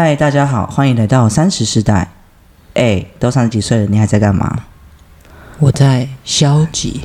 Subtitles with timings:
[0.00, 2.08] 嗨，大家好，欢迎来到三十时代。
[2.74, 4.64] 哎，都三十几岁了，你还在干嘛？
[5.58, 7.00] 我在消极。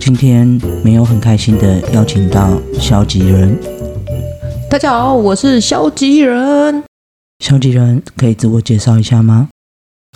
[0.00, 3.56] 今天没有很开心的邀请到消极人。
[4.68, 6.82] 大家好，我是消极人。
[7.38, 9.50] 消极人可以自我介绍一下吗？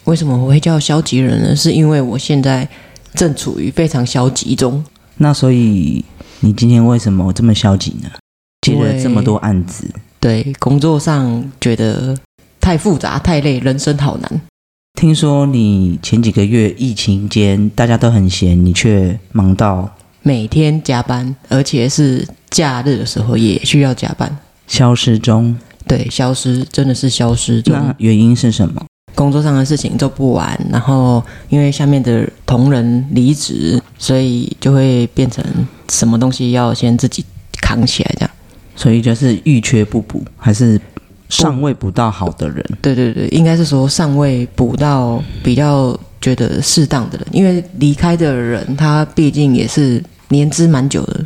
[0.02, 1.54] 为什么我会叫消极人呢？
[1.54, 2.68] 是因为我现在
[3.14, 4.84] 正处于非常消极中。
[5.18, 6.04] 那所以
[6.40, 8.10] 你今天为什么这么消极呢？
[8.62, 9.86] 接了这么多案子，
[10.18, 12.16] 对工作上觉得
[12.60, 14.40] 太复杂、太累，人生好难。
[14.94, 25.56] 听说你前几个月疫情间大家都很闲，你却忙到每天加班，而且是假日的时候也需要加班，消失中。
[25.86, 27.74] 对，消失真的是消失中。
[27.74, 28.82] 那原因是什么？
[29.14, 35.44] 工作上的事情做不完，然后因为下面的同仁离职，所以就会变成
[35.88, 37.24] 什么东西要先自己
[37.60, 38.30] 扛起来这样。
[38.76, 40.80] 所以就是欲缺不补，还是
[41.28, 42.64] 尚未补到好的人？
[42.82, 51.24] 对对对，应该是说尚未补到比较觉得适当的人，因为离开的人他毕竟也是年资蛮久的。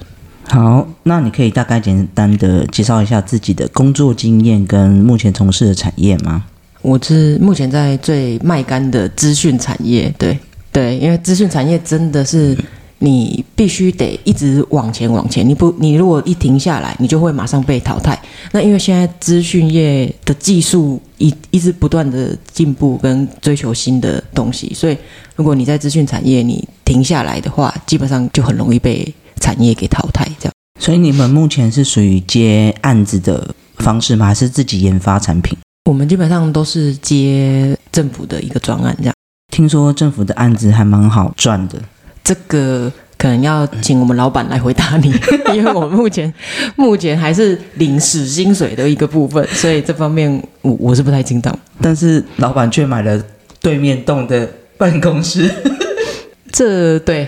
[0.50, 6.44] 好，那你可以大概简单的介绍一下自己的工作经验跟目前从事的产业吗？
[6.88, 10.38] 我是目前在最卖干的资讯产业，对
[10.72, 12.56] 对，因为资讯产业真的是
[12.98, 18.18] 你必须得一直往前往前，你不你如果一停下来，你就会马上被淘汰。
[18.52, 24.96] 那因为现在资讯业的技术一一直不断的进步跟追求新的东西，所以
[25.36, 30.26] 如果你在资讯产业你停下来的话，基本上就很容易被产业给淘汰。
[30.40, 34.24] 这样，所以你们目前是属于接案子的方式吗？
[34.24, 35.54] 还是自己研发产品？
[35.88, 39.14] 我们基本上都是接政府的一个专案，这样。
[39.50, 41.80] 听说政府的案子还蛮好赚的，
[42.22, 45.10] 这个可能要请我们老板来回答你，
[45.56, 46.30] 因为我们目前
[46.76, 50.30] 目前还是领死薪水的一个部分，所以这方面
[50.60, 51.48] 我我是不太清楚。
[51.80, 53.18] 但是老板却买了
[53.62, 55.50] 对面栋的办公室，
[56.52, 57.26] 这对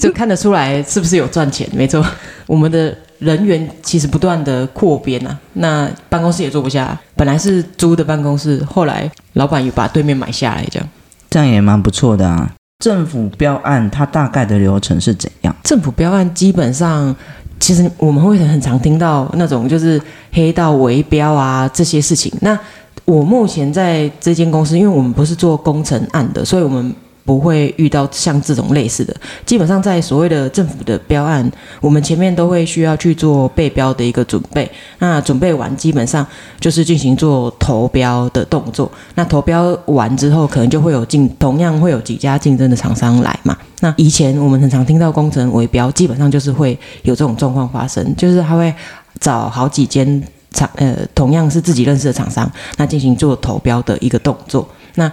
[0.00, 1.68] 就看得出来是不是有赚钱？
[1.74, 2.02] 没错，
[2.46, 2.96] 我们的。
[3.20, 6.98] 人员其实不断的扩编啊，那办公室也坐不下。
[7.14, 10.88] 本来是租的办公室，后来老板又把对面买下来，这样，
[11.30, 12.50] 这样也蛮不错的啊。
[12.82, 15.54] 政府标案它大概的流程是怎样？
[15.62, 17.14] 政府标案基本上，
[17.60, 20.00] 其实我们会很常听到那种就是
[20.32, 22.32] 黑道围标啊这些事情。
[22.40, 22.58] 那
[23.04, 26.94] 我目前在这间公司，因为我们不是做工程案的，所以我们。
[27.30, 29.14] 不会遇到像这种类似的，
[29.46, 31.48] 基本上在所谓的政府的标案，
[31.80, 34.68] 我们前面都会需要去做备标的一个准备。
[34.98, 36.26] 那准备完，基本上
[36.58, 38.90] 就是进行做投标的动作。
[39.14, 43.56] 那投标完之后，可能就会有竞，同样会有几家竞争的厂商来嘛。
[43.78, 48.74] 那以前我们很常听到工程围标，基本上就是会有这种状况发生，就是他会
[49.20, 50.20] 找好几间
[50.50, 54.68] 厂，呃，同样是自己认识的厂商，那进行做投标的一个动作。
[54.96, 55.08] 那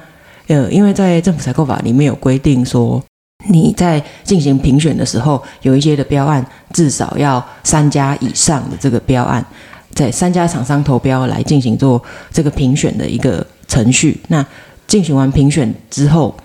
[0.48, 3.04] 呃，因为在政府采购法里面有规定说，
[3.50, 9.46] 你在进行评选的时候，有一些的标案至少要三家以上的这个标案，
[9.94, 14.20] 在三家厂商投标来进行做这个评选的一个程序。
[14.30, 14.46] 那
[14.88, 16.36] 进行完评选之后，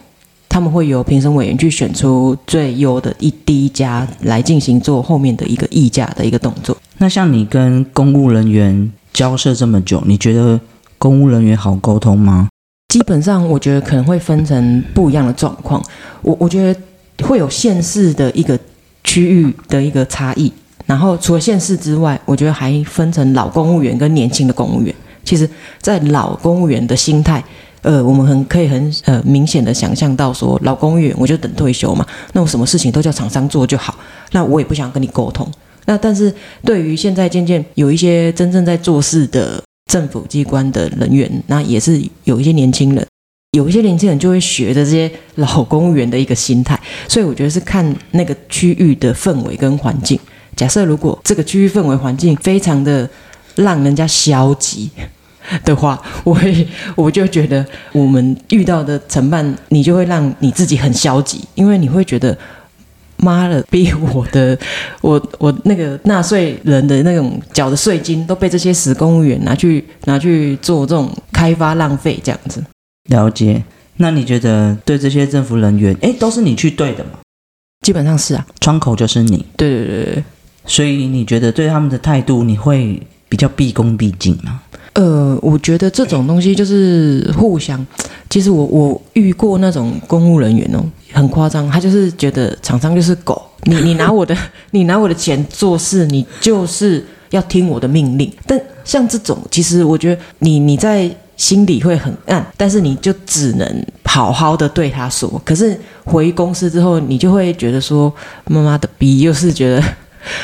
[0.48, 6.76] 他们会由评审委员去选出最优的一第一家来进行做后面的一个议价的一个动作。
[6.98, 10.60] 那像你跟公务人员交涉这么久，你觉得
[10.98, 12.48] 公务人员好沟通吗？
[12.92, 15.82] 基本上，我觉得可能会分成不一样的状况。
[16.20, 18.58] 我我觉得会有县市的一个
[19.02, 20.52] 区域的一个差异。
[20.84, 24.94] 然后除了县市之外，我觉得还分成老公务员跟年轻的公务员。
[25.24, 25.48] 其实，
[25.80, 27.42] 在老公务员的心态，
[27.80, 33.96] 呃，我们很可以很呃明显的想象到说，老公务员我就等退休嘛，那我什么事情都叫厂商做就好，
[34.32, 35.50] 那我也不想跟你沟通。
[35.86, 36.30] 那但是
[36.62, 39.62] 对于现在渐渐有一些真正在做事的。
[39.92, 43.06] 政府机关的人员，那也是有一些年轻人，
[43.50, 50.18] 有一些年轻人就会学着这些老公务员的一个心态，所以我觉得是看那个区域的氛围跟环境。
[50.56, 53.06] 假设如果这个区域氛围环境非常的
[53.56, 54.90] 让人家消极
[55.62, 56.66] 的话，我会
[56.96, 62.38] 我就觉得我们遇到的承办，你就会让你自己很消极，因为你会觉得。
[63.22, 64.58] 妈的，逼我的，
[65.00, 72.62] 我我那个纳税人的那种缴的税金都被这些死公务员拿去拿去做这种开发浪费，这样子。
[73.08, 73.62] 了解。
[73.96, 77.20] 那你觉得对这些政府人员，哎，都是你去对的吗？
[77.82, 79.46] 基本上是啊，窗口就是你。
[79.56, 80.24] 对对对对。
[80.66, 84.62] 所以你觉得对他们的态度，你会比较毕恭毕敬吗？
[84.94, 87.84] 呃，我觉得这种东西就是互相。
[88.28, 90.84] 其实我我遇过那种公务人员哦。
[91.12, 94.34] 很夸张，他就是觉得厂商就是狗，你你拿我的
[94.72, 98.32] 你拿我的钱做事，你就是要听我的命令。
[98.46, 105.40] 但像这种，其实我觉得你你在心里会很暗，但是你就只能好好的对他说。
[105.44, 108.10] 可是回公司之后，你就会觉得说，
[108.46, 109.82] 妈妈的逼，又是觉得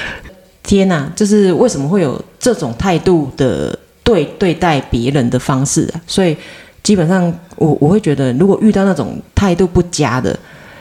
[0.63, 6.01] 天哪，就是为什么会有这种态度的对对待别人的方式啊？
[6.07, 6.35] 所以
[6.83, 10.35] 基本上，我我会觉得，如果遇到那种态度不佳的，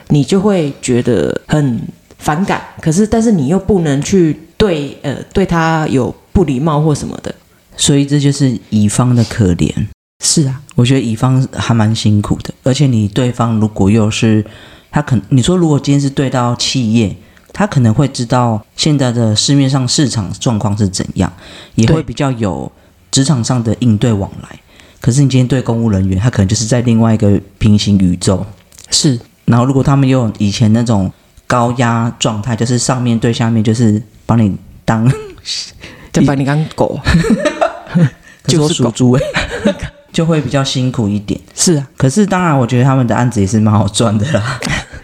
[0.07, 1.81] 你就会觉得很
[2.17, 2.61] 反感。
[2.81, 7.35] 可是，但是你又不能去对呃对他有不礼貌或什么的。
[7.75, 9.69] 所以这就是乙方的可怜。
[10.23, 14.45] 是啊，我觉得乙方还蛮辛苦的，而且你对方如果又是
[14.89, 17.13] 他可，你说如果今天是对到企业，
[17.51, 21.31] 他可能会知道现在的市面上市场状况是怎样，
[21.75, 22.71] 也会比较有
[23.11, 24.59] 职场上的应对往来。
[24.99, 28.45] 可是你今天对公务人员，他可能就是在另外一个平行宇宙。
[28.89, 31.11] 是然后如果他们又有以前那种
[31.45, 35.09] 高压状态，就是上面对下面，就是把你当
[36.11, 36.99] 就把你当狗。
[38.45, 39.23] 就是属猪欸
[40.13, 41.39] 就会比较辛苦一点。
[41.53, 44.57] 是啊，可是当然，我觉得他们的案子也是蛮好赚的啦。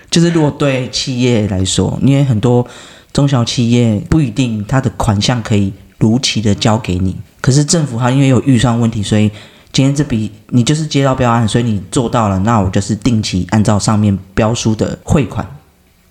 [0.10, 2.66] 就是如果对企业来说，因为很多
[3.12, 9.30] 中小企业不一定他的款项可以如期的交给你，可是政府它因为有预算问题，所以
[9.74, 15.46] 今天这笔你就是接到标案，所以你做到了，那我就是定期按照上面标书的汇款，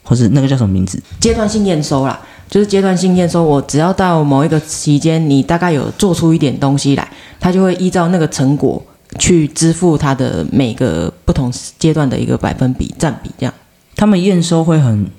[0.03, 1.03] 或是那个叫什么名字？
[1.19, 2.21] 阶段性验收啦，
[2.51, 3.43] 就是阶段性验收。
[3.43, 7.09] 我只要到某一个期间，你大概有做出一点东西来，
[7.41, 8.85] 他就会依照那个成果
[9.19, 13.55] 去支付他的每个不同阶段的一个百分比占比，这样
[13.97, 15.11] 他们验收会很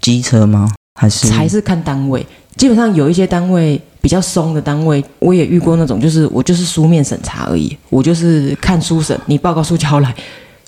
[0.00, 0.70] 机车吗？
[0.96, 2.26] 还是还是看单位。
[2.56, 10.14] 基本上有一些单位比较松的单位，我也遇过那种，就是我就是书面审查而已，我就是看书审，你报告书交来，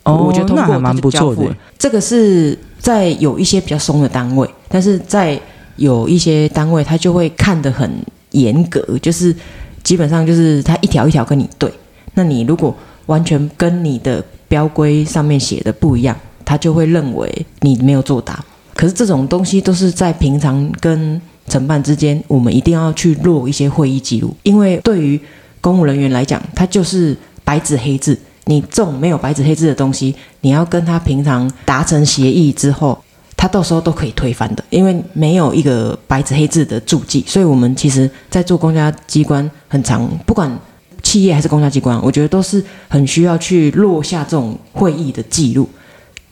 [0.02, 1.42] 哦我觉得通过那还蛮不错的。
[1.78, 5.40] 这个是在有一些比较松的单位，但是在
[5.76, 7.90] 有一些单位，他就会看得很
[8.32, 9.34] 严格，就是
[9.82, 11.72] 基本上就是他一条一条跟你对。
[12.12, 12.76] 那你如果
[13.06, 16.14] 完全跟你的标规上面写的不一样，
[16.44, 18.44] 他就会认为你没有作答。
[18.78, 25.20] 可是这种东西都是在平常跟承办之间，我们一定要去落一些会议记录，因为对于
[25.60, 28.16] 公务人员来讲，他就是白纸黑字。
[28.44, 32.96] 你这种没有白纸黑字的东西，你要跟他平常达成协议之后，
[33.36, 37.24] 他到时候都可以推翻的，因为没有一个白纸黑字的注记。
[37.26, 40.56] 所以，我们其实在做公家机关，很长，不管
[41.02, 45.68] 企业还是公家机关，我觉得都是很需要去落下这种会议的记录。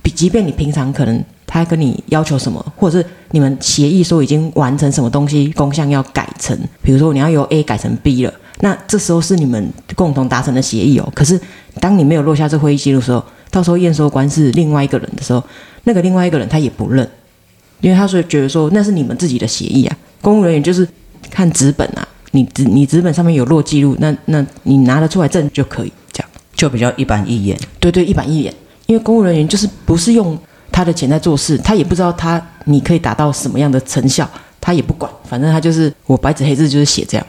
[0.02, 1.22] 比即便你平常可能
[1.64, 11.10] 他跟你要求什么，或者是你们协议说已经完成什么东西，工项要改成，比如说你要由 A 改成 B 了，那这时候是你们共同达成的协议哦。
[11.14, 11.40] 可是
[11.80, 15.42] 当你没有落下这会议记录的时候，到时候验收官是另外一个人的时候，
[15.84, 17.08] 那个另外一个人他也不认，
[17.80, 19.96] 因为他所以觉得说那是你们自己的协议啊。
[20.20, 20.86] 公务人员就是
[21.30, 26.28] 看纸本啊，你纸你纸本上面有落记录，那那你拿得出来证就可以这样。
[26.54, 27.58] 就比较一板一眼？
[27.80, 28.52] 对对，一板一眼。
[28.86, 30.38] 因为公务人员就是不是用
[30.76, 34.28] 他的钱在做事，他也不知道他你可以达到什么样的成效，
[34.60, 37.26] 他也不管，反正他就是我白纸黑字就是写这样。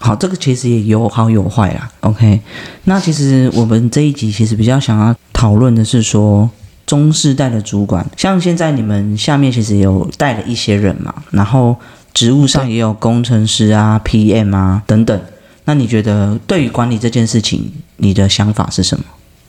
[0.00, 1.88] 好，这个其实也有好有坏啦。
[2.00, 2.40] OK，
[2.86, 6.50] 那其实我们这一集其实比较想要讨论的是说，
[6.86, 11.76] 中世代的主管，像现在你们下面其实有带了一些人嘛，然后
[12.12, 15.20] 职务上也有工程师啊、PM 啊等等。
[15.66, 19.04] 那你觉得对于管理这件事情，你的想法是什么？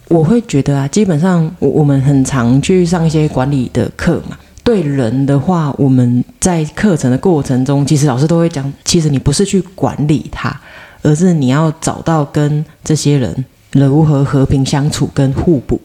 [0.09, 4.37] 我会觉得啊，基本上我我们很常去上一些管理的课嘛。
[4.63, 10.55] 对人的话，我们在课程的过程中，其实老师都会讲，其实你不是去管理他，
[11.01, 15.79] 而是你要找到跟这些人如何和平相处跟互补。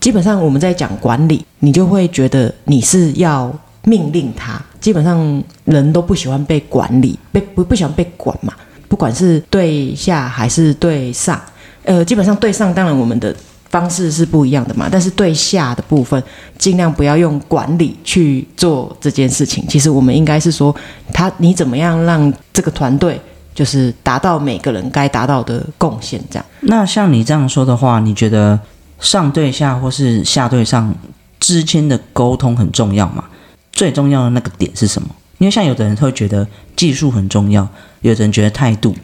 [0.00, 3.50] 基本上我们在讲管理，你就会觉得你是要
[3.84, 4.60] 命令他。
[4.80, 8.52] 基本上人都不喜欢被管理，被不不喜欢被管嘛，
[8.88, 11.40] 不管是对下还是对上。
[11.84, 13.34] 呃，基本上对上当然我们的
[13.70, 16.22] 方式是不一样的嘛，但是对下的部分
[16.58, 19.66] 尽量不要用管理去做这件事情。
[19.66, 20.74] 其实我们应该是说，
[21.12, 23.20] 他你怎么样让这个团队
[23.54, 26.44] 就是达到每个人该达到的贡献，这样。
[26.60, 28.60] 那像你这样说的话，你觉得
[29.00, 30.94] 上对下或是下对上
[31.40, 33.24] 之间的沟通很重要吗？
[33.72, 35.08] 最重要的那个点是什么？
[35.38, 36.46] 因为像有的人会觉得
[36.76, 37.66] 技术很重要，
[38.02, 38.94] 有的人觉得态度，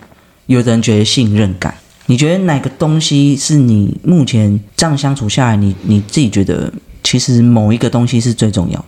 [0.47, 1.75] 有的人觉得信任感。
[2.11, 6.73] 你觉得哪个东西是你目前这样相处下来，你你自己觉得
[7.05, 8.85] 其实某一个东西是最重要？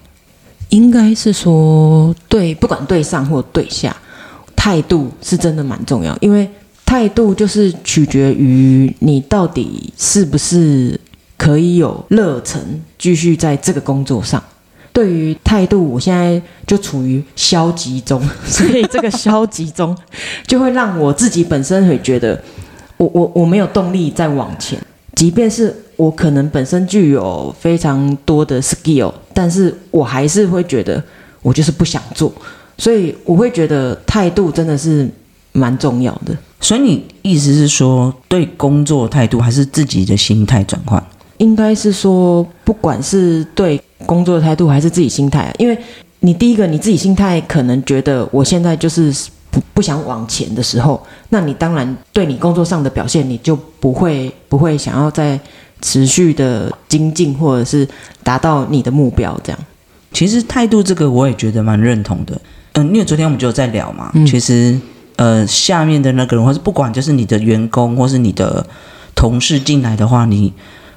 [0.71, 3.95] 应该是说，对，不管对上或对下，
[4.57, 6.49] 态度是真的蛮重要，因为
[6.87, 10.99] 态度就是取决于你到底是不是
[11.37, 12.61] 可以有热忱
[12.99, 14.43] 继续在这个工作上。
[14.93, 19.97] 对对于态度，我现在就处于消极中，所以这个消极中
[20.47, 22.39] 就会让我自己本身会觉得，
[23.01, 24.79] 我我我没有动力再往前，
[25.15, 31.03] 即便是我可能本身具有非常多的 skill，但是我还是会觉得
[31.41, 32.31] 我就是不想做，
[32.77, 35.09] 所以我会觉得态度真的是
[35.53, 36.37] 蛮重要的。
[36.61, 41.03] 所以你意思是说，对工作态度还是自己的心态转换？
[41.39, 45.79] 应该是说，不管是对工作的态度还是自己心态，因为
[46.19, 49.11] 你第一个你自己心态可能觉得我现在就是
[49.51, 55.39] 不不想往前的时候，那你当然对你工作上的表现，你就不会不会想要再
[55.81, 57.89] 持续的精进或者是
[58.23, 59.59] 达到你的目标这样。
[60.13, 62.41] 其实态度这个我也觉得蛮认同的。
[62.75, 64.79] 嗯，因为昨天我们就有在聊嘛，嗯其实
[65.17, 68.65] 呃下面的那个人，或是不管就是你的员工或是你的
[69.15, 70.53] 同事进来的话，你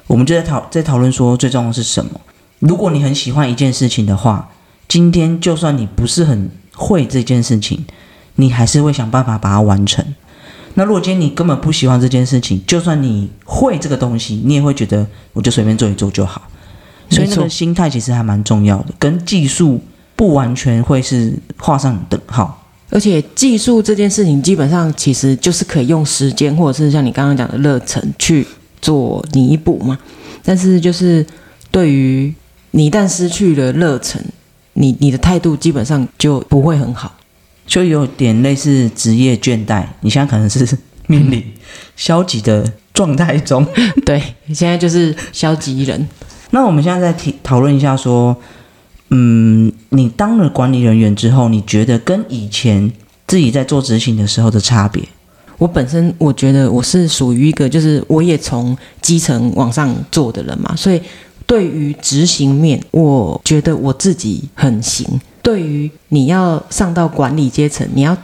[0.06, 2.20] 我们就在讨在讨论说最重要的是什么。
[2.60, 4.48] 如果你很喜欢一件事情的话，
[4.86, 7.84] 今天就算你不是很会这件事情，
[8.36, 10.04] 你还是会想办法把它完成。
[10.74, 16.42] 那如果今天你根本不喜欢这件事情，就算你会这个东西，你也会觉得我就随便做一做就好。
[17.10, 19.80] 所以那个心态其实还蛮重要的，跟技术
[20.16, 22.60] 不完全会是画上等号。
[22.90, 28.46] 而且技术这件事情，基本上其实就是可以用时间，或者是像你刚刚讲的热忱去
[28.80, 29.98] 做弥补嘛。
[30.42, 31.24] 但是就是
[31.70, 32.34] 对于
[32.72, 34.20] 你一旦失去了热忱，
[34.72, 37.14] 你你的态度基本上就不会很好。
[37.66, 41.42] 就有点类似职业倦怠，你现在可能是面临
[41.96, 43.66] 消极的状态中。
[44.04, 46.08] 对，你现在就是消极人。
[46.50, 48.36] 那我们现在再提讨论一下，说，
[49.10, 52.92] 嗯，你当了管理人员之后，你觉得跟以前
[53.26, 55.02] 自己在做执行的时候的差别？
[55.58, 61.00] 我本身我觉得我是属于一个，就是我也从基层往上做的人嘛，所以
[61.46, 65.06] 对于执行面，我觉得我自己很行。
[65.44, 68.16] 对于你要上到管理阶层，你要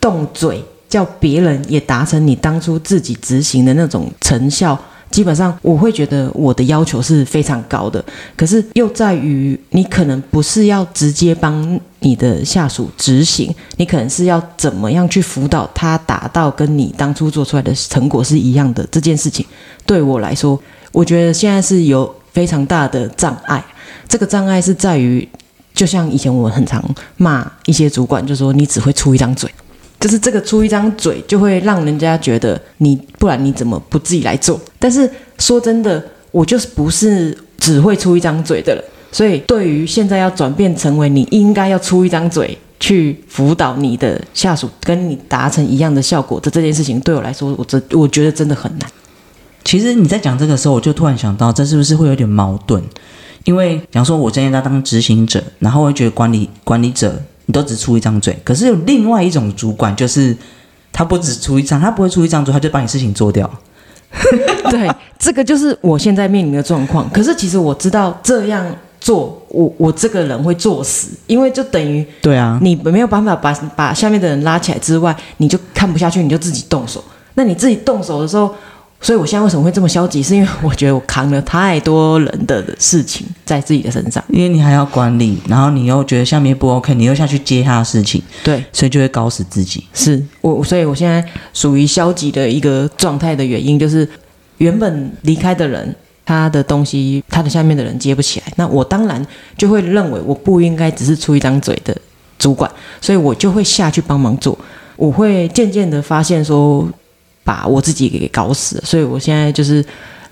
[0.00, 4.76] 动嘴叫别人也达成你当初自己执行的那种成效，
[5.10, 8.04] 基本上我会觉得我的要求是非常高的。
[8.36, 19.46] 可是又在于你可能不是要直接帮你的下属执行，你可能是要怎么样去辅导他达到跟你当初做出来的成果是一样的这件事情。
[19.86, 23.64] 对我来说，我觉得现在是有非常大的障碍。
[24.08, 25.28] 这个障碍是在于，
[25.76, 26.82] 就像以前我很常
[27.16, 29.48] 骂一些主管，就说你只会出一张嘴。
[29.98, 34.60] 就是这个出一张嘴，就会让人家觉得你，不然你怎么不自己来做？
[34.78, 48.90] 但是说真的，我就是不是只会出一张嘴的人，所以对于现在要转变成为你应该要出一张嘴去辅导你的下属，跟你达成一样的效果的这件事情，对我来说，我真我觉得真的很难。
[49.64, 52.82] 其实你在讲这个时候，我就突然想到，这是不是会有点矛盾？
[53.46, 60.36] 因为假如说我今天在当执行者，然后我会觉得管理管理者你都只出一张嘴，可是有另外一种主管，就是
[60.92, 63.48] 他不只出一张，他不会出一张嘴，他就把你事情做掉。
[64.68, 67.08] 对，这个就是我现在面临的状况。
[67.10, 68.66] 可是其实我知道这样
[69.00, 77.02] 做，我我这个人会作死，因为就等于对啊，你没有办法把把下面的人拉起来之外，你就看不下去，你就自己动手。
[77.34, 78.52] 那你自己动手的时候，
[79.00, 80.22] 所以我现在为什么会这么消极？
[80.22, 84.22] 是因为我觉得我扛了太多人的事情在自己的身上。
[84.28, 89.84] 因为你还要管理，然后你又觉得下面不 OK，你又下去接他的事情，对，所以就会搞死自己。
[89.94, 94.08] 是我，所以我现在属于消极的一个状态的原因，就是
[94.58, 99.24] 原本离开的人，他的东西，他的下面的人接不起来，那我当然
[99.56, 101.96] 就会认为我不应该只是出一张嘴的
[102.38, 102.68] 主管，
[103.00, 104.58] 所以我就会下去帮忙做。
[104.96, 106.88] 我会渐渐的发现说，
[107.46, 109.82] 把我自己给搞死了，所以我现在就是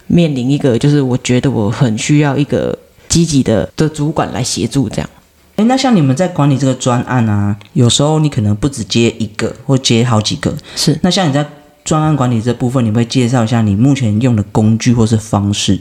[0.08, 2.76] 面临一个，就是我觉得我很需要一个
[3.08, 5.08] 积极的的主管来协助这样。
[5.54, 10.52] 诶，那像你们在管理这个专案啊，有时候你可能不只接一个，或接好几个。
[10.74, 11.46] 是那像你在
[11.84, 15.78] 专案管理这部分，你会介绍一下你目前用的工具或是方式？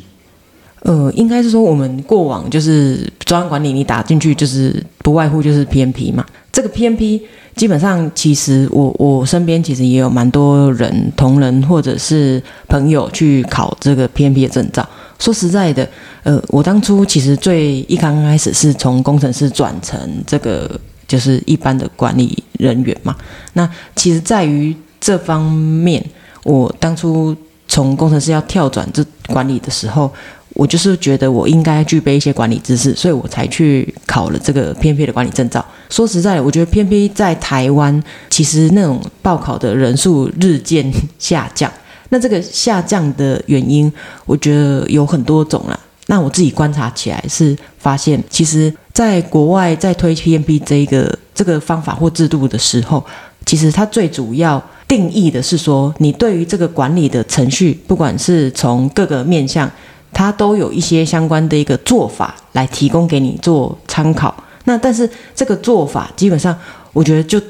[0.83, 6.25] 呃，应该是说我们过往就是专案管理，你打进去就是不外乎就是 PMP 嘛。
[6.51, 7.21] 这个 PMP
[7.55, 14.87] 基本上其实我我身边其实也有蛮多人同仁或者是朋友去考这个 PMP 的证照。
[15.19, 15.87] 说实在的，
[16.23, 19.97] 呃，我当初其实最一刚开始是从工程师转成
[20.27, 23.15] 这个就是一般的管理人员嘛。
[23.53, 26.03] 那其实在于这方面，
[26.43, 27.35] 我当初
[27.69, 30.11] 从工程师要跳转这管理的时候，
[30.53, 35.63] 我就是觉得我应该具备一些管理知识，所以我才去考了这个 PMP 的管理证照。
[35.89, 41.71] 说实在的，我觉得 PMP 在台湾其实那种报考的人数日渐下降。
[42.09, 43.91] 那这个下降的原因，
[44.25, 45.79] 我觉得有很多种啦。
[46.07, 53.03] 那我自己观察起来是发现，其实在国外在推 PMP 这一个这个方法或制度的时候，
[53.45, 59.71] 其实它最主要定义的是说，你对于这个管理的程序，不管是从各个面向，
[60.13, 64.33] 它都有一些相关的一个做法来提供给你做参考。
[64.65, 66.55] 那但是这个做法基本上，
[66.93, 67.41] 我觉得就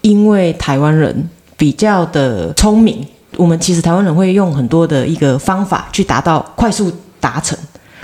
[0.00, 3.06] 因为台湾人比较的聪明，
[3.36, 7.56] 我们其实台湾人会用很多的一个方法去达到快速达成。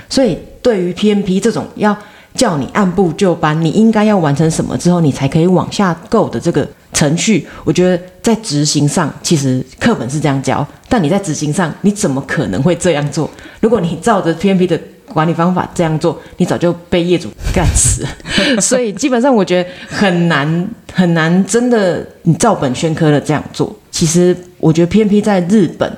[0.09, 1.95] 所以，对于 PMP 这种要
[2.35, 13.29] 叫你按部就班，你应该要完成什么之后，你才可以往下够的这个程序，我觉得在执行上，其实课本是这样教，但你在执行上，你怎么可能会这样做？
[13.59, 18.09] 如果你照着 PMP 的管理方法这样做，你早就被业主干死了。
[18.61, 23.75] 所以，基本上我觉得很难很难，真的你照本宣科的这样做。
[23.91, 25.91] 其实，我觉得 PMP 在日本。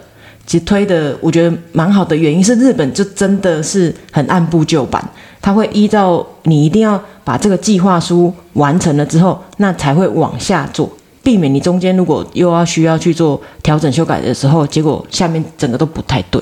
[0.48, 5.04] 其实推的我觉得蛮好的原因是日本就真的是很按部就班，
[5.46, 10.90] 他会依照你一定要把这个计划书完成了之后，那才会往下做，
[11.22, 16.42] 避免你中间如果又要需要去做调整修改的时候，结果下面整个都不太对。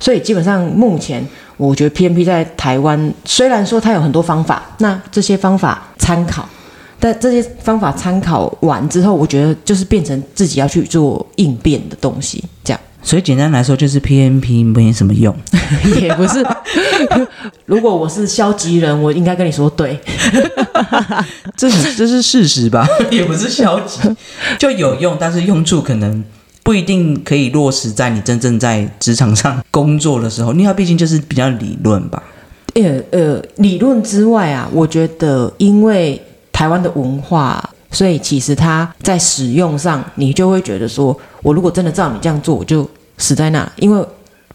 [0.00, 1.22] 所以基本上目前
[1.58, 6.48] 我觉得 PMP 在台湾虽然说它有很多方法，那这些方法参考，
[6.98, 12.80] 但这些方法参考完之后，我觉得就是变成自己要去做应变的东西，这样。
[13.00, 15.34] 所以简单来说，就是 PMP 没什么用，
[16.00, 16.44] 也不是。
[17.66, 19.98] 如果我是消极人，我应该跟你说对，
[21.56, 22.86] 这是这是事实吧？
[23.10, 24.00] 也不是消极，
[24.58, 26.22] 就有用，但是用处可能
[26.62, 30.52] 不一定可以落实在你真正在职场上工作的时候。
[30.52, 32.22] 因为它毕竟就是比较理论吧。
[32.74, 36.20] 呃呃，理论之外啊，我觉得因为
[36.52, 37.62] 台湾的文化。
[37.90, 42.86] 所以其实它在使用上，你就会觉得说，我如果真的照你这样做，我就
[43.16, 43.66] 死在那。
[43.76, 44.06] 因为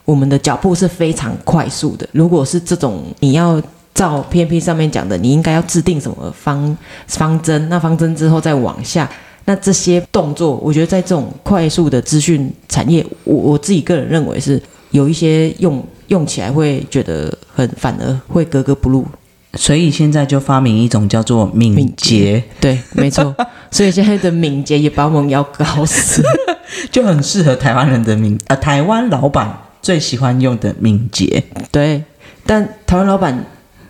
[0.06, 2.08] 我们的脚步是非常快速的。
[2.12, 3.62] 如果是这种你要
[3.94, 9.10] 照 PMP 上面讲的，你应该要制定什么方方针，那方针之后再往下，
[9.46, 19.06] 那这些动作，我觉得在这种快速的资讯产业，我我自己个人认为是有一些用用起来会觉得很反而会格格不入。
[19.56, 23.36] 所以现在就发明一种叫做敏捷，对，没错。
[23.70, 26.24] 所以现在的敏捷也把我们要搞死，
[26.90, 31.44] 就很适合台湾人的敏，呃，台湾老板最喜欢用的敏捷。
[31.70, 32.04] 对，
[32.48, 33.46] 但台湾老板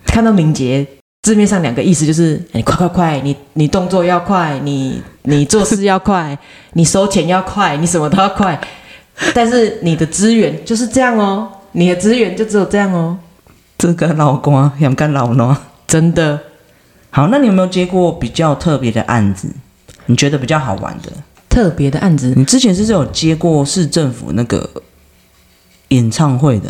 [0.05, 0.85] 看到敏捷
[1.21, 6.37] 字面上两个意思，就是你快快快，你你动作要快，你你做事要快，
[6.73, 8.59] 你收钱要快，你什么都要快。
[9.33, 13.17] 但是你的资源就是这样哦，你的资源就只有这样哦。
[13.77, 16.39] 这个老公想干老呢，真的
[17.11, 17.27] 好。
[17.27, 19.47] 那你有没有接过比较特别的案子？
[20.07, 21.11] 你觉得比较好玩的
[21.47, 22.33] 特别的案子？
[22.35, 24.67] 你之前是不是有接过市政府那个
[25.93, 26.69] 演唱会的？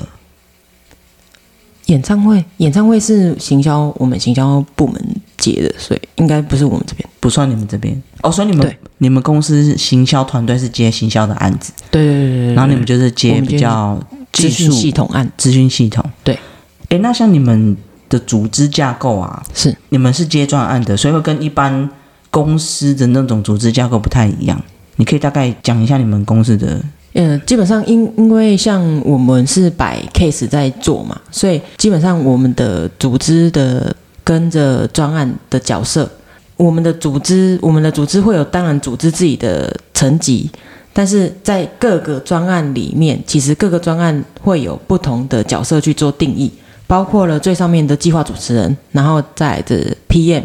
[1.88, 8.32] 演唱会，演唱会是行销，我们行销部门接的，所以应该不是我们这边，不算你们这边哦。
[8.32, 12.54] 所以你们你们公司行销团队是接行销的案子，对对对对。
[12.54, 16.40] 然后你们就是接比较技术系统案，资讯系统，对。
[16.88, 17.76] 哎，那像你们
[18.08, 21.90] 的组织架构啊，是你们是接专案的，所以会跟一般
[22.32, 24.60] 公司的那种组织架构不太一样。
[24.96, 26.82] 你可以大概讲一下你们公司的？
[27.13, 36.10] 嗯，基本上因因为像我们是摆 case 在做嘛，所以基本上我们的组织的跟着专案的角色，
[36.58, 40.49] 我们的组织我们的组织会有当然组织自己的层级，
[40.91, 46.52] 但是在各个专案里面，其实各个专案会有不同的角色去做定义。
[46.86, 50.43] 包括了最上面的计划主持人，然后再的 PM。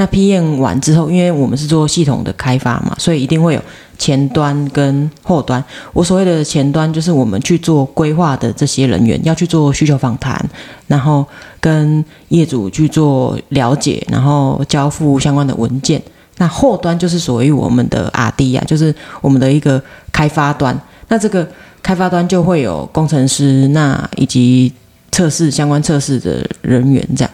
[0.00, 3.60] 那 PM 完之后，因为我们是做系统的开发嘛，所以一定会有
[3.98, 5.62] 前端跟后端。
[5.92, 10.40] 我所谓的前端，就是我们去做规划的这些人员要去做需求访谈，
[10.86, 11.26] 然后
[11.58, 16.00] 跟业主去做了解，然后交付相关的文件。
[16.36, 19.82] 那后端就是属于我们的 RD 啊，就是我们的一个
[20.12, 20.80] 开发端。
[21.08, 21.44] 那这个
[21.82, 24.72] 开发端就会有工程师，那以及
[25.10, 27.30] 测试相关测试的人员，这样。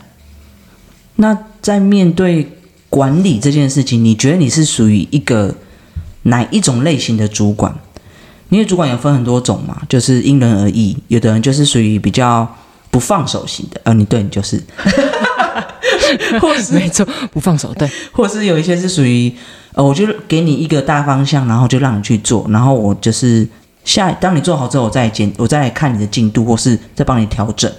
[1.16, 2.46] 那在面对
[2.88, 5.54] 管理这件事情，你觉得你是属于一个
[6.22, 7.74] 哪一种类型的主管？
[8.50, 10.96] 因为主管有分很多种嘛，就是因人而异。
[11.08, 12.46] 有的人就是属于比较
[12.90, 14.62] 不放手型的，呃，你对你就是，
[16.40, 19.32] 或是没错，不放手，对， 或是有一些是属于，
[19.72, 23.46] 呃，我就给你一个大方向，然后就让你去做，然后我就是。
[23.86, 27.70] 下，当你做好之后，我再检，我再来看你的进度，或是再帮你调整。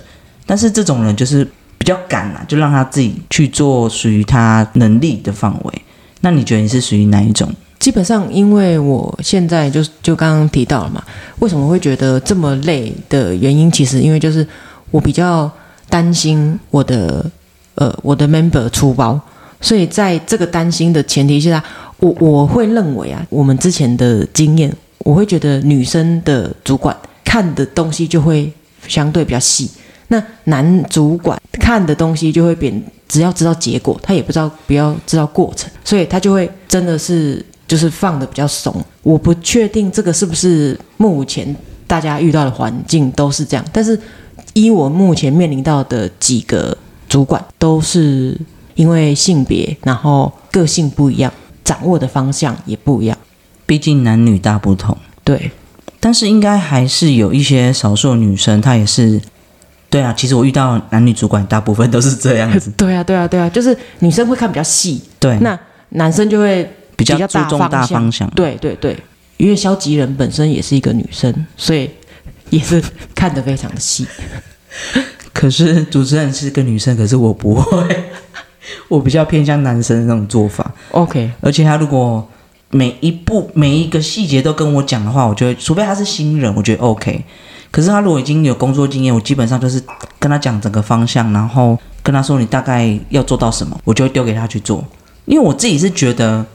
[0.46, 1.44] 但是这种人就是
[1.78, 5.82] 比较赶啊，就让他自己去做属于他能力的范围。
[6.22, 7.48] 那你觉得你是属于哪一种？
[7.78, 11.04] 基本上，因为我现在就就刚刚提到了嘛，
[11.40, 14.48] 为什么会觉得这么累的原因，其实因为就是
[14.90, 15.52] 我比较
[15.88, 17.30] 担心我的
[17.76, 19.20] 呃我的 member 出包，
[19.62, 21.64] 所以在这个担心的前提下，
[21.98, 28.52] 我我会认为啊，我们之前的经验，我会觉得女生的主管看的东西就会
[28.88, 29.70] 相对比较细，
[30.08, 38.72] 那男主管看的东西就会变，只要知道结果，他也不知道不要知道过程，所以他就会真的是就是放的比较松。
[39.02, 41.56] 我不确定这个是不是目前
[41.88, 44.00] 大家遇到的环境都是这样，但是
[44.54, 46.78] 依我目前面临到的几个
[47.10, 48.40] 主管，都是
[48.76, 53.18] 因为性别，然后个性不一样，掌握的方向也不一样。
[53.66, 55.50] 毕竟男女大不同，对，
[56.00, 59.20] 但是应该还是有一些少数女生，她也是。
[59.96, 62.70] 对啊，其实我遇到男女主管大部分都是这样子。
[62.76, 65.58] 对啊，对啊，对啊，就是女生会看比较细，对，那
[65.92, 68.30] 男生就会比较较注重大方向。
[68.32, 68.98] 对对对，
[69.38, 71.90] 因为消极人本身也是一个女生，所以
[72.50, 72.84] 也是
[73.16, 74.06] 看得非常的细。
[75.32, 78.04] 可是主持人是个女生，可是我不会，
[78.90, 80.70] 我比较偏向男生的那种做法。
[80.92, 82.30] OK，而且他如果
[82.70, 87.24] 每一步每一个细节都跟我讲的话，我就会，除非他是新人，我觉得 OK。
[87.76, 89.84] 可是他如果已经有工作经验，我基本上就是
[90.18, 94.82] 跟他讲整个方向，然后跟他说你大概要做到什么，我就会丢给他去做。
[95.26, 96.46] 因为我自己是觉得，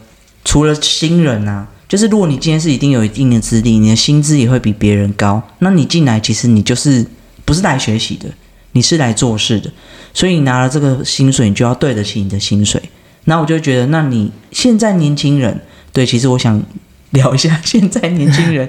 [0.47, 7.05] 除了新人啊，就是如果你今天是一定有一定的资历，你的薪资也会比别人高，那你进来其实你就是
[7.45, 8.27] 不是来学习的，
[8.73, 9.71] 你是来做事的，
[10.15, 12.83] 所以你拿了这个薪水，你就要对得起你的薪水。
[13.25, 15.61] 那我就觉得，那你现在年轻人，
[15.93, 16.63] 对，其实我想
[17.11, 18.69] 聊一下现在年轻人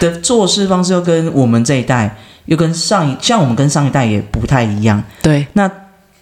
[0.00, 5.02] 的做事方式，又跟我们这一代，又跟上一像我们跟上一代也不太一样。
[5.22, 5.70] 对，那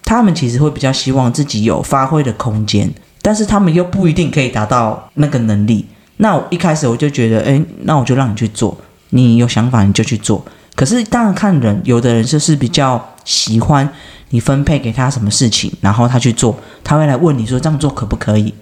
[0.05, 2.89] 他们其实会比较希望自己有发挥的空间，
[3.21, 5.85] 但是他们又不一定可以达到那个能力。
[6.19, 8.77] 那我一开始我就觉得，哎，那我就让你去做，
[9.11, 10.45] 你有想法你就去做。
[10.75, 13.89] 可是当然看人，有的人就是比较喜欢
[14.31, 18.55] 你分配给他什么事情，然后他去做，他会来问你说这样做可不可以？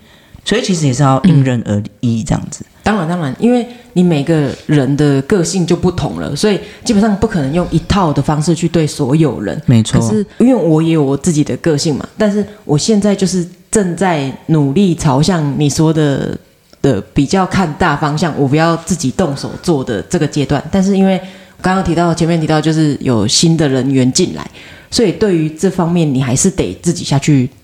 [0.45, 2.65] 所以其实也是要因人而异这样子。
[2.83, 9.59] 当然当然，因为你每个人的个性就不同了，所以基本上不可能用一套的方式去对所有人。
[9.65, 16.39] 没错可，是因为我也有我自己的个性嘛，但是我现在就是正在努力朝向你说的
[16.83, 20.63] 的比较看大方向，我不要自己动手做的这个阶段。
[20.71, 21.19] 但是因为
[21.63, 24.47] 刚刚提到前面提到就是有新的人员进来，
[24.91, 27.49] 所以对于这方面你还是得自己下去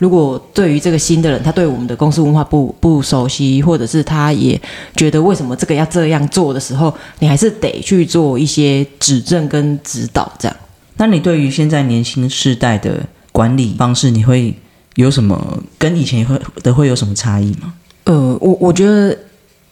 [0.00, 4.58] 如果对于这个新的人，他对我们的公司文化不不熟悉，或者是他也
[4.96, 10.56] 觉得为什么这个要这样做的时候，你还是得去做一些指正跟指导，这样。
[10.96, 12.98] 那你对于现在年轻世代的
[13.30, 14.54] 管理方式，你会
[14.94, 17.74] 有什么跟以前会的会有什么差异吗？
[18.04, 19.14] 呃，我我觉得，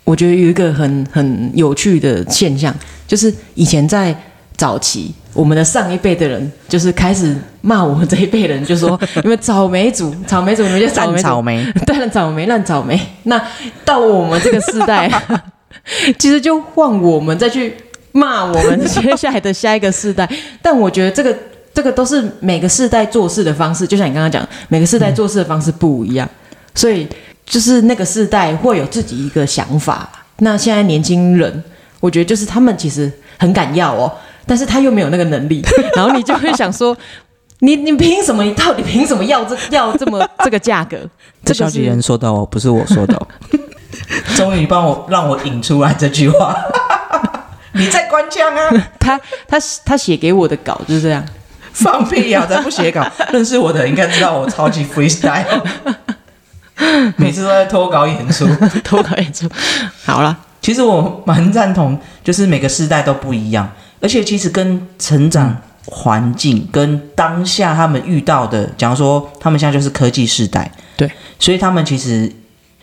[0.05, 2.75] 我觉得有一个很很有趣的现象，
[3.07, 4.15] 就是以前在
[4.59, 13.01] 早期，我们的上一辈的人就是开始骂我们这一辈人，就说 你们草莓族，草莓族，你们就草莓族，烂草莓，对，烂草莓，烂草莓。
[13.23, 13.41] 那
[13.85, 15.09] 到我们这个世代，
[16.19, 17.73] 其实就换我们再去
[18.11, 20.29] 骂我们接下来的下一个世代。
[20.61, 21.33] 但我觉得这个
[21.73, 26.29] 这个都是每个世代做事的方式，就像你刚刚讲，每个世代做事的方式不一样，
[26.75, 27.07] 所以
[27.47, 30.11] 就是那个世代会有自己一个想法。
[30.39, 31.63] 那现在年轻人，
[32.01, 34.13] 我觉得就是他们其实很敢要哦，
[34.49, 35.63] 但是他又没有那个能力，
[35.95, 36.97] 然后你就会想说。
[37.61, 38.45] 你你凭什么？
[38.45, 40.97] 你到底凭什么要这要这么 这个价格？
[41.45, 43.27] 这消息人说的哦，不是我说的哦。
[44.37, 46.55] 终于帮我让我引出来这句话，
[47.73, 48.71] 你在官腔啊？
[49.01, 51.25] 他他他写给我的稿就是这样。
[51.73, 53.05] 放屁呀、才不写稿。
[53.33, 55.61] 认识我的人应该知道我超级 freestyle，
[57.17, 58.47] 每次都在脱稿演出。
[58.85, 59.49] 脱稿演出。
[60.05, 63.69] 好了，其实我蛮赞同，就是每个世代都不一样，
[64.01, 65.57] 而且其实跟成长
[65.87, 72.31] 环境跟当下他们遇到的，假如说他们现在就是科技时代，对，所以他们其实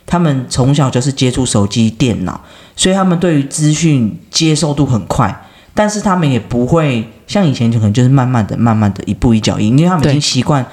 [0.06, 2.40] 他们从小就是接触手机、电脑，
[2.76, 10.66] 所以他们对于资讯接受度很快，但是他们也不会像以前就可能就是慢慢的、慢慢的一步一脚印，因为他们已经习惯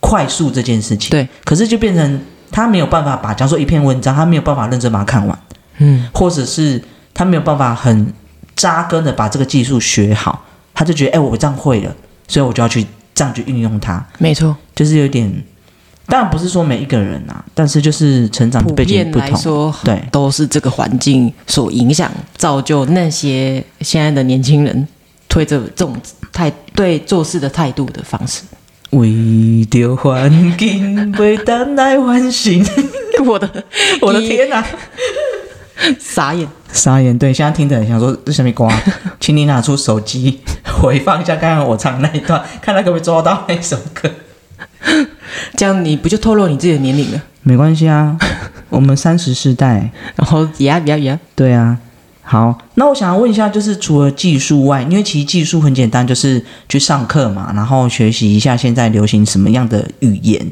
[0.00, 5.38] 快速这件事情，对，可是就变成他没有办法把，假如说一篇文章，他没有办法认真把它看完。
[5.78, 6.82] 嗯，或者是
[7.14, 8.12] 他没有办法很
[8.58, 10.44] 扎根的把这个技术学好，
[10.74, 11.94] 他就觉得哎、我这样会了，
[12.26, 14.54] 所以我就要去这样去运用它，没错。
[14.74, 15.32] 就是有点，
[16.06, 24.88] 当然不是说每一个人啊，但是就是成长背景不同，来说，对，都是这个环境所影响，造就那些现在的年轻人
[25.28, 25.96] 推着这种
[26.32, 28.42] 态对做事的态度的方式。
[28.90, 32.64] 为着环境为等来唤醒，
[33.26, 33.64] 我的
[34.00, 34.64] 我的天哪、
[35.98, 38.68] 傻眼，傻眼，对，现在听的人想说这什么瓜，
[39.20, 40.40] 请你拿出手机
[40.80, 44.10] 回放一下刚刚我唱那一段，看他可不可以抓到那首歌。
[45.56, 47.22] 这样你不就透露你自己的年龄了？
[47.42, 48.18] 没关系啊，
[48.70, 49.90] 我们三十世代。
[50.16, 51.78] 然后呀呀呀，对啊，
[52.22, 60.46] 好，那我想要问一下，就是除了技术外，因为其实技术很简单，就是去上课嘛，然后学习一下现在流行什么样的语言，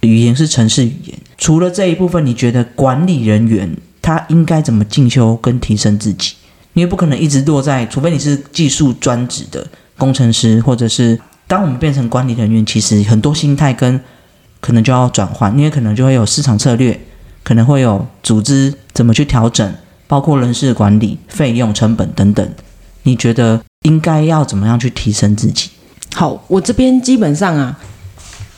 [0.00, 1.18] 语言是城市语言。
[1.38, 6.34] 除了这一部分，你觉得管理人员他应该怎么进修跟提升自己？
[6.72, 9.66] 你也不可能一直落在，除非你是技术专职的
[9.98, 14.00] 工程师，或者是当我们变成管理人员，其实很多心态跟
[14.60, 16.98] 可能就要转换，因为可能就会有市场策略，
[17.42, 19.74] 可能会有组织怎么去调整，
[20.06, 22.48] 包括人事管理、费用、成本等等。
[23.02, 25.70] 你觉得应该要怎么样去提升自己？
[26.14, 27.78] 好，我这边基本上啊，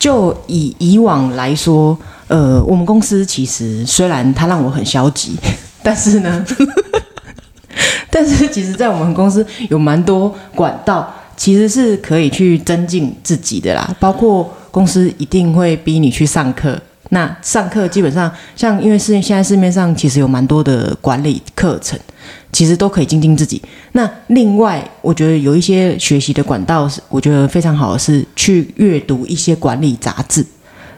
[0.03, 5.37] 就以以往来说，呃，我们公司其实虽然它让我很消极，
[5.81, 6.45] 但是呢，
[8.11, 13.95] 但是其实，在我们公司有蛮多管道，其实是可以去增进自己的啦。
[14.01, 16.77] 包括公司一定会逼你去上课，
[17.11, 21.97] 那上课基本上像，因为市现在市面上其实有蛮多的管理课程，
[22.53, 23.61] 其实都可以精进自己。
[23.93, 30.45] 那另外，我觉得有一些学习的管道是，我觉得非常好的是去阅读一些管理杂志。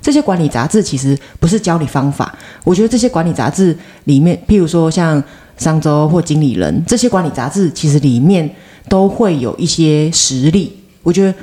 [0.02, 5.22] 这些管理杂志其实不是教你方法，我觉得这些管理杂志里面，譬如说像
[5.56, 8.50] 商周或经理人这些管理杂志，其实里面
[8.90, 10.70] 都会有一些实例。
[11.02, 11.34] 我觉得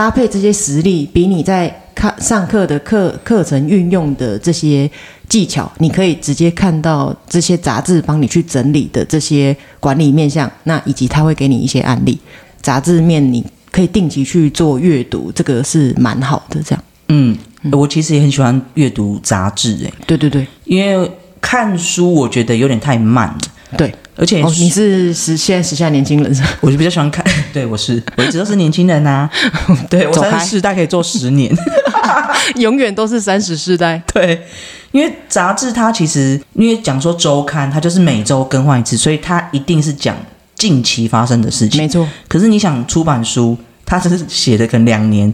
[0.00, 4.90] 搭配这些实例，比你在看上课的课课程运用的这些
[5.28, 12.18] 技巧，你可以直接看到这些杂志帮你去整理的这些管理面向，那以及他会给你一些案例，
[12.62, 16.62] 杂志面你可以定期去做阅读，这个是蛮好的。
[16.62, 17.36] 这样，嗯，
[17.70, 23.38] 我其实也很喜欢阅读杂志，诶，对对对因为看书我觉得有点太慢了，
[23.76, 23.94] 对。
[24.16, 26.48] 而且哦，你是时现在时下年轻人是吧？
[26.60, 27.19] 我就比较喜欢看，
[27.52, 29.28] 对我是我一直都是年轻人 呐、
[29.88, 31.54] 对我三十世代可以做十年，
[32.56, 34.02] 永远都是三十世代。
[34.12, 34.42] 对，
[34.92, 40.16] 因为杂志它其实因为讲说周刊，它就是每周更换一次，所以它一定是讲
[40.56, 41.80] 近期发生的事情。
[41.80, 45.32] 没错，可是你想出版书，它只是写的可能两年，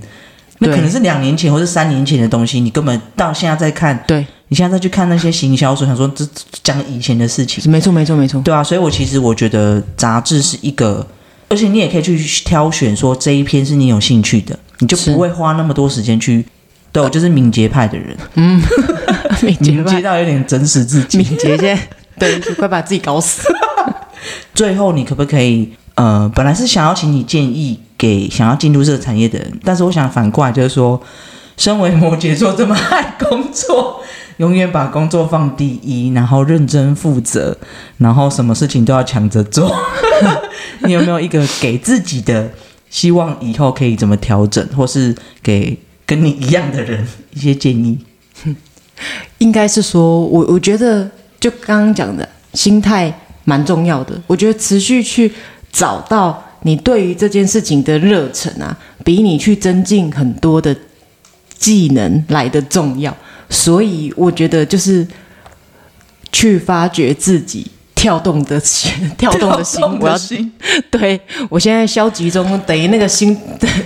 [0.58, 8.40] 那可能是两年前或是三年前的东西，你根本到现在在看，对，你现在再去看那些行销书，想说这这讲以前的事情，没错，没错，没错。
[8.42, 11.06] 对啊，所以我其实我觉得杂志是一个，
[11.48, 16.44] 而且你也可以去挑选说这一篇是你有兴趣的，你就不是会花那么多时间去。
[16.92, 18.16] 对，我就是敏捷派的人，
[19.42, 21.18] 敏捷敏捷吧，到有点整死自己。
[21.18, 21.78] 敏捷现在
[22.18, 23.42] 对，快把自己搞死。
[24.54, 25.72] 最后，你可不可以？
[25.96, 31.00] 呃，本来是想要请你建议给想要进入这个产业的人，但是我想反过来就是说，
[31.56, 34.02] 身为摩羯座这么爱工作，
[34.38, 37.56] 永远把工作放第一，然后认真负责，
[37.98, 39.74] 然后什么事情都要抢着做。
[40.84, 42.50] 你有没有一个给自己的
[42.90, 47.98] 希望，以后可以怎么调整，或是给跟你一样的人一些建议？
[49.38, 53.12] 应该是说，我我觉得就刚刚讲的心态
[53.44, 54.20] 蛮重要的。
[54.26, 55.32] 我觉得持续去
[55.72, 60.74] 找到你对于这件事情的热忱啊，比你去增进很多的
[61.58, 63.14] 技能来的重要。
[63.50, 65.06] 所以我觉得就是
[66.32, 69.82] 去发掘自己跳动的 心，跳动的心。
[70.00, 70.52] 我要心，
[70.90, 73.36] 对我现在消极中，等于那个心。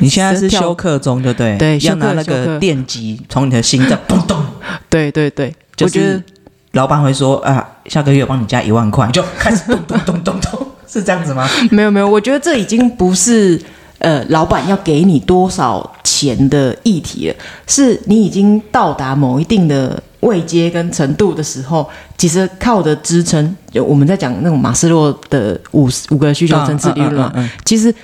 [0.01, 1.57] 你现在是休克中，对不对？
[1.57, 4.44] 对要拿那个电极从你的心脏 咚咚。
[4.88, 6.23] 对对对，就是我觉得
[6.73, 11.49] 老板会说啊，下个月帮你加一万块，你就开始咚 咚咚咚咚，是这样子吗？
[11.70, 13.61] 没有没有，我觉得这已经不是
[13.99, 15.88] 呃老板要给你多少
[16.28, 17.35] 钱的议题了，
[17.66, 27.94] 是你已经到达某一定的位阶跟程度的时候，其实靠的支撑，就我们在讲那种马斯洛的五五个需求层次理论嘛，嗯嗯嗯其实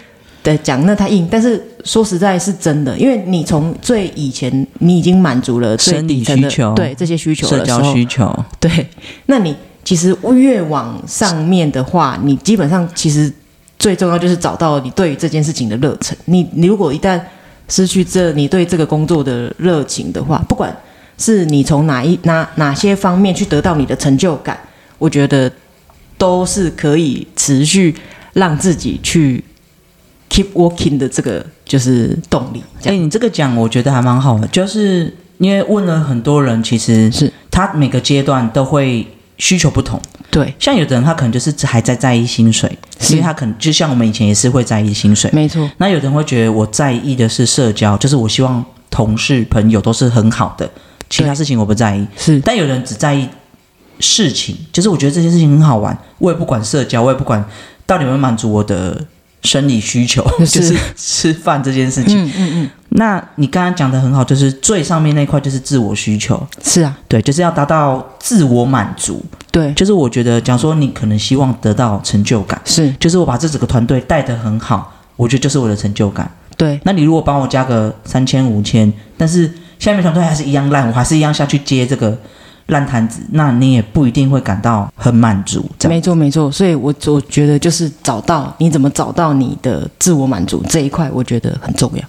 [0.42, 6.74] 的讲那太硬，但是说实在是真的，因为你从最以前你已经满足了最生理底层的需求。
[6.74, 8.86] 对这些需求社交需求，对，
[9.26, 13.30] 那你其实越往上面的话，你基本上其实
[13.78, 16.16] 最重要就是找到你对于这件事情的热忱。
[16.24, 17.20] 你你如果一旦
[17.68, 20.76] 失去这你对这个工作的热情的话，不管
[21.18, 24.58] 是你从哪一哪哪些方面去得到你的成就感，
[24.98, 25.50] 我觉得
[26.18, 27.94] 都是可以持续
[28.34, 29.42] 让自己去
[30.30, 32.62] keep working 的这个就是动力。
[32.80, 39.06] 这哎、样、你这个讲我觉得还蛮好的，就是因为问了很多人，其实是他每个阶段都会
[39.38, 40.00] 需求不同。
[40.30, 42.76] 对，像有的人他可能就是还在在意薪水，是
[43.10, 45.30] 因为他可能就像我们以前也是会在意薪水。
[45.32, 50.68] 没错，那有的人会觉得我在意的是社交，就是我希望同事朋友都是很好的，
[51.08, 52.06] 其他事情我不在意。
[52.16, 53.28] 是但有人只在意
[54.00, 57.44] 事情，就是我觉得这件事情很好玩，我也不管社交，我也不管
[57.86, 59.04] 到底有没有满足我的
[59.42, 60.60] 生理需求， 是。
[60.60, 62.24] 就是吃饭这件事情。
[62.24, 69.24] 嗯嗯嗯，那你刚刚讲的很好，就是最上面那一块就是自我需求，是啊，对，就是要达到自我满足。
[69.50, 76.30] 对，就是我觉得，讲说你可能希望得到成就感，是，就是我把这整个团队带得很好，我觉得就是我的成就感。
[76.58, 82.18] 对，那你如果帮我加个三千五千，但是下面团队还是一样烂，我还是一样下去接这个
[82.66, 85.64] 烂摊子，那你也不一定会感到很满足。
[85.88, 86.50] 没错没错。
[86.50, 92.02] 所以我我觉得就是找到你怎么找到你的自我满足这一块，我觉得很重要。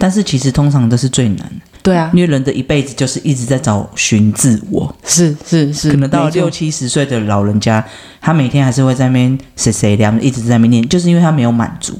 [0.00, 4.94] 但是其实通常都是最难的，对啊，因为人的一辈子就是一直在找寻自我。
[5.04, 7.84] 是是是，可能到六七十岁的老人家，
[8.20, 11.98] 他每天还是会在那边谁谁凉，一直在那边念，就是因为他没有满足。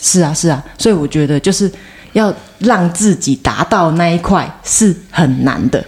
[0.00, 1.68] 是啊是啊，所以我觉得就是
[2.12, 5.84] 要让自己达到那一块是很难的。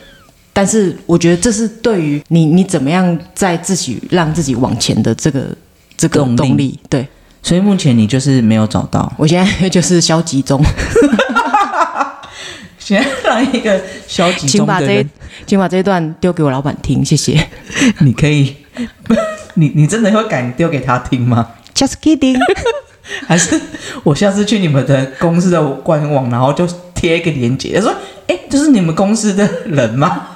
[0.55, 5.49] 但是我觉得这是对于你你怎么样在自己让自己往前的这个
[5.97, 7.07] 这个动力动力，对
[7.43, 10.65] 所以目前你就是没有找到，我现在就是消极中，
[12.79, 15.05] 先让一个消极请把这
[15.45, 17.49] 请把这一段丢给我老板听，谢谢。
[17.99, 18.55] 你可以，
[19.55, 22.39] 你你真的会敢丢给他听吗？Just kidding，
[23.27, 23.61] 还是
[24.05, 27.93] 我下次去你们的公司的官网，然后就贴一个链接，说，
[28.29, 30.29] 哎，这是你们公司的人吗？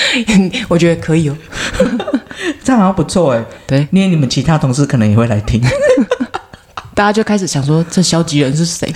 [0.68, 1.36] 我觉得可以哦。
[2.64, 5.62] 这样好像不错哎，对，因为你们其他同事可能也会来听。
[6.94, 8.92] 大家就开始想说这消极人是谁。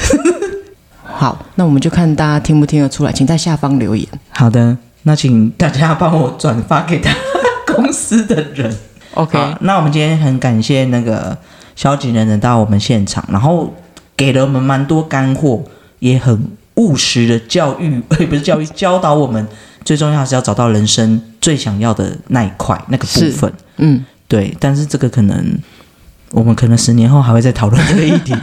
[1.05, 4.07] 好，那我们就看大家听不听得出来，请在下方留言。
[4.31, 7.15] 好的，那请大家帮我转发给他
[7.67, 8.77] 公司的人。
[9.15, 11.37] OK，那我们今天很感谢那个
[11.75, 13.75] 消极人能到我们现场，然后
[14.15, 15.63] 给了我们蛮多干货，
[16.01, 19.49] 也很务实的教育，也不是教育，教导我们
[19.87, 23.51] 最重要的是要找到人生最想要的那一块那个部分。
[23.77, 25.59] 嗯，对，但是这个可能
[26.33, 28.35] 我们可能十年后还会再讨论这个议题，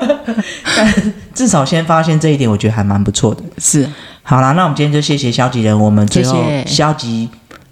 [0.76, 3.42] 但至少先发现这一点，我觉得还蛮不错的。
[3.58, 3.88] 是，
[4.22, 7.30] 好啦，那我们今天就谢谢消极人，我们最后消极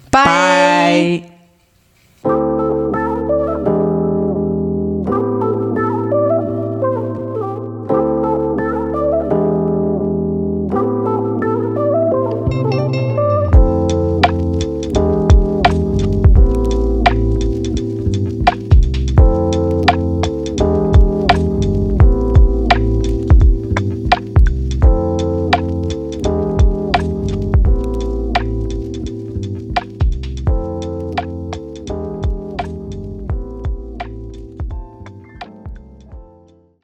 [0.09, 0.25] 拜。
[0.25, 1.30] 拜。